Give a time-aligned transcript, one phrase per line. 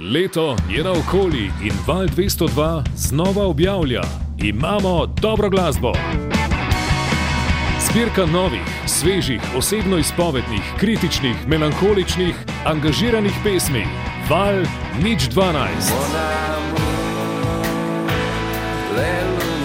[0.00, 4.02] Leto je naokoli in Val 202 znova objavlja:
[4.38, 5.92] Imamo dobro glasbo.
[7.90, 12.34] Zbirka novih, svežih, osebno izpovednih, kritičnih, melankoličnih,
[12.64, 13.84] angažiranih pesmi.
[14.30, 14.54] Val
[15.02, 15.92] nič 12.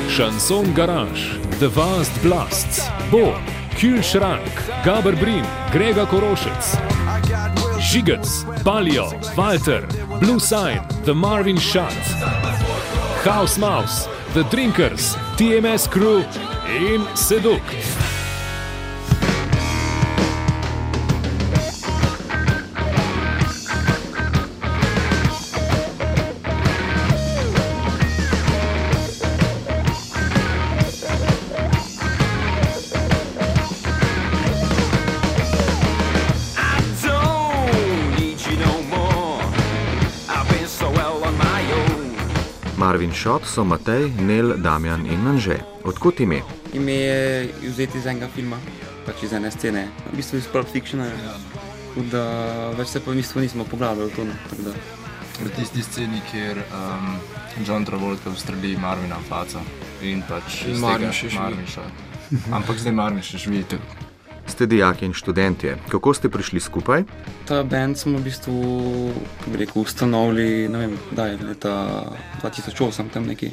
[0.10, 1.22] Šanson Garage,
[1.60, 2.82] The Vast Blasts,
[3.12, 3.34] Bo,
[3.80, 4.52] Kühlschrank,
[4.86, 6.78] Gaber Brin, Grega Korošec,
[7.92, 9.06] Žigec, Palio,
[9.36, 9.84] Walter,
[10.24, 11.92] Blue Sign, The Marvin Shot,
[13.26, 16.20] House Mouse, The Drinkers, TMS Crew
[16.66, 18.13] in Seduct.
[42.94, 45.56] Marvin Šot so Matej, Nel, Damjan in Anže.
[45.84, 46.44] Odkot ime?
[46.74, 48.60] Ime je vzeti iz enega filma,
[49.08, 51.08] pač iz ene scene, v bistvu iz Pulp Fictiona.
[51.10, 52.22] Tako Da
[52.78, 54.28] več se pa v bistvu nismo poglabljali v to.
[54.30, 54.76] no, tako da.
[55.42, 57.18] V tisti sceni, kjer um,
[57.66, 59.66] John Travolta ustreli Marvina v faco
[60.06, 61.66] in pač Marvin še živi.
[62.54, 63.66] Ampak zdaj Marvin še živi.
[64.48, 65.78] Ste dijaki in študentje.
[65.90, 67.04] Kako ste prišli skupaj?
[67.48, 68.56] Ta bend smo v bistvu
[69.56, 72.04] rekel, ustanovili vem, da je leta
[72.42, 73.52] 2008 tam neki.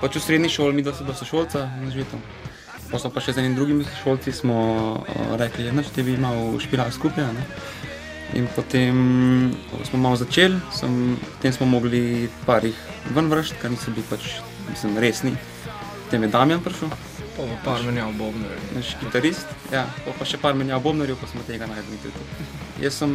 [0.00, 2.20] Pač v srednji šoli, mi dva so sošolca in živitom.
[2.90, 4.58] Pa smo pa še z enim drugim sošolci smo
[5.00, 7.30] uh, rekli, da če bi malo špilali skupaj.
[7.32, 7.46] Ne?
[8.34, 9.54] In potem
[9.86, 12.76] smo malo začeli, sem, potem smo mogli parih
[13.14, 15.36] ven vršiti, ker niso bili pač mislim, resni.
[16.04, 16.90] Potem je Damjan prišel,
[17.36, 18.46] Pa pa par menjav bobne.
[18.74, 22.48] naš kitarist, ja, pol pa še par menjav bobnarjev, pa smo tega najdli tudi.
[22.82, 23.10] Jaz sem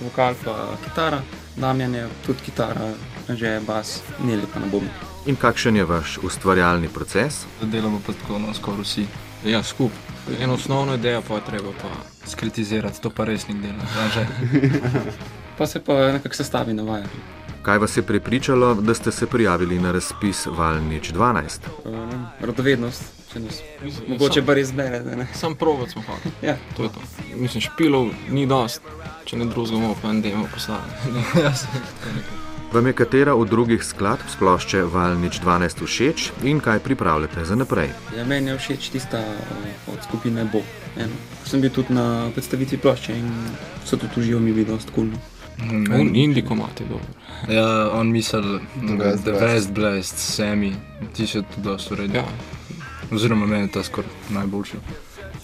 [0.00, 1.20] vokal pa kitara,
[1.60, 2.92] Damjan je tudi kitara,
[3.28, 5.04] že je bas, Neli pa na bobnih.
[5.26, 7.44] In kakšen je vaš ustvarjalni proces?
[7.62, 9.04] Delamo pa tako no, skoraj vsi.
[9.44, 9.92] Ja, skup.
[10.40, 11.92] Eno osnovno idejo pa je treba pa.
[12.26, 13.84] Skritizirati, to pa res nik dela.
[14.04, 14.26] Anže.
[15.60, 17.04] Pa se pa nekako sestavi na vaje.
[17.62, 21.58] Kaj vas je prepričalo, da ste se prijavili na razpis Valnič 12?
[21.84, 21.94] Uh,
[22.40, 23.62] radovednost, če nas
[24.08, 25.00] mogoče pa res bere.
[25.00, 25.26] da ne.
[25.34, 26.34] Sam provat smo hoteli.
[26.48, 27.00] Ja, To je to.
[27.36, 28.82] Mislim, špilov ni dost,
[29.24, 30.90] če ne drugega bomo pa en demo poslali.
[31.60, 31.66] se.
[32.72, 37.56] Vam je katera od drugih skladb s plošče Valnič 12 všeč in kaj pripravljate za
[37.58, 37.90] naprej?
[38.16, 40.62] ja, meni je všeč tista uh, od skupine Bo.
[40.96, 41.14] Eno.
[41.44, 43.26] Sem bil tudi na predstavitvi plošče in
[43.84, 45.18] so tudi uživo mi bili dosti kulno.
[46.00, 47.10] Un indie komat je dober.
[47.50, 48.58] Ja, on misel,
[48.98, 49.42] da je The Blast.
[49.42, 50.72] West Blast, Semi,
[51.16, 52.16] ti so tudi dosti uredi.
[52.16, 52.24] Ja,
[53.12, 54.76] Oziroma meni je ta skoraj najboljši.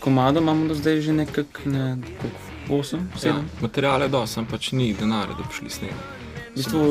[0.00, 2.38] Komado imamo do zdaj že nekako ne, koliko,
[2.68, 3.26] 8, 7.
[3.26, 3.34] ja.
[3.60, 6.12] Materiale dost, sem pač ni denarja, da bi šli snemati.
[6.56, 6.82] V bistvu,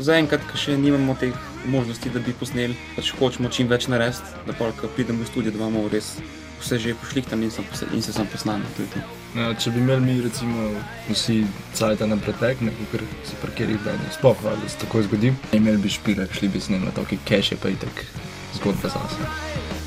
[0.00, 1.34] zaenkrat, še nimamo teh
[1.68, 5.52] možnosti, da bi posneli, pač hočemo čim več narediti, da pa, ko pridemo v studio,
[5.52, 6.14] da imamo res
[6.60, 7.50] vse že pošlihtam in,
[7.92, 8.64] in se sam posname.
[9.36, 10.70] Ja, če bi imeli mi recimo
[11.08, 11.42] vsi
[11.76, 15.92] cajt na pretek, ne ker se parkiri branje, sploh valjda se tako zgodi, imeli bi
[15.92, 18.04] špile, šli bi snemati, ok, cache je pa itek
[18.58, 19.79] zgodba zase.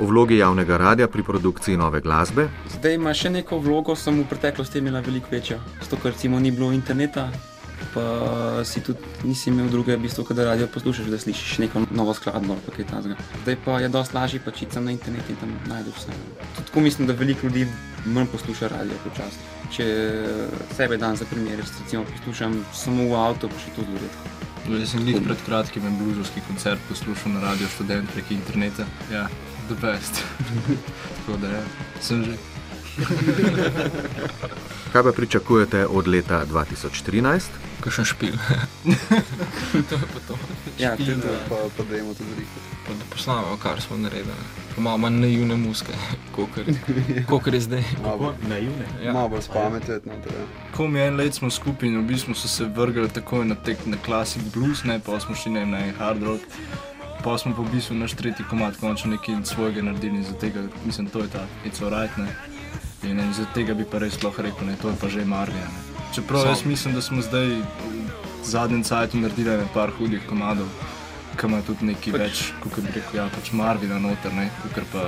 [0.00, 4.24] O vlogi javnega radia pri produkciji nove glasbe, Zdaj ima še neko vlogo, sem v
[4.30, 7.28] preteklosti imela veliko večjo, zato ker recimo ni bilo interneta.
[7.92, 8.04] Pa
[8.64, 12.54] si tudi nisi imel druge, v bistvu, kadar radio poslušaš, da slišiš neko novo skladbo
[12.54, 13.16] ali pa kaj takega.
[13.42, 16.18] Zdaj pa je dosti lažje iti sem na internet in tam najdeš vse.
[16.56, 17.66] Tako mislim, da veliko ljudi
[18.06, 19.42] manj posluša radio počasno.
[19.76, 19.86] Če
[20.76, 24.40] sebe dan za primer, recimo poslušam samo v avtu, pa še to zelo redko.
[24.70, 28.84] Jaz sem jih pred kratkim en blužovski koncert poslušal na radio študent prek interneta.
[29.12, 29.28] Ja,
[29.70, 30.24] the best.
[31.16, 31.62] tako da ja,
[32.00, 32.36] sem že.
[34.92, 37.40] kaj pa pričakujete od leta 2013?
[37.80, 38.32] Kakšen špil.
[39.88, 40.38] to je pa to.
[40.78, 41.14] Ja, tudi,
[41.48, 42.50] Pa, pa da imamo tudi riko.
[42.86, 44.34] Pa da posnamemo, kar smo naredili.
[44.74, 45.92] Pa malo manj naivne muske,
[47.28, 47.84] kot je zdaj.
[48.02, 48.86] Malo Naivne.
[49.04, 49.12] Ja.
[49.12, 50.08] malo bolj spameteti.
[50.08, 50.14] No.
[50.76, 53.86] Ko mi en let smo skupaj in v bistvu so se vrgli takoj na tek
[53.86, 56.42] na klasik blues, ne pa smo šli ne na hard rock.
[57.24, 61.06] Pa smo pa v bistvu naš tretji komat končno nekaj svojega naredili in tega, mislim,
[61.06, 62.28] to je ta It's alright, ne.
[63.02, 65.68] In ne, zaradi tega bi pa res lahko rekel, ne, to je pa že Marvija.
[66.14, 67.62] Čeprav jaz mislim, da smo zdaj v
[68.44, 70.68] zadnjem cajtu naredili ne par hudih komadov,
[71.36, 72.42] ki ima tudi nekaj pač, več,
[72.74, 75.04] kot bi rekel, ja, pač Marvina noter, ne, kot pa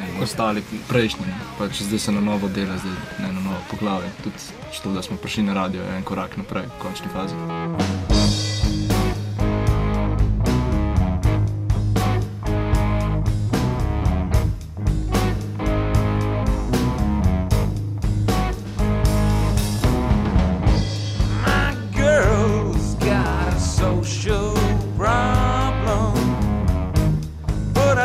[0.00, 1.26] ne, ostali prejšnji.
[1.26, 1.36] ne.
[1.58, 4.12] Pač zdaj se na novo dela, zdaj ne na novo poglavje.
[4.24, 8.19] Tudi to, da smo prišli na radio, je en korak naprej, v končni fazi.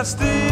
[0.05, 0.44] Still